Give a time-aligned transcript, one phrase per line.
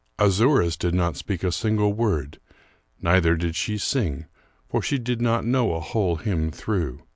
[0.17, 2.39] Azouras did not speak a single word;
[3.03, 4.25] neither did she sing,
[4.67, 7.03] for she did not know a whole hymn through.